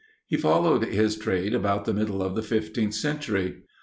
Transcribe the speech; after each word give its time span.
He 0.25 0.35
followed 0.35 0.83
his 0.85 1.15
trade 1.15 1.53
about 1.53 1.85
the 1.85 1.93
middle 1.93 2.23
of 2.23 2.33
the 2.33 2.41
fifteenth 2.41 2.95
century. 2.95 3.61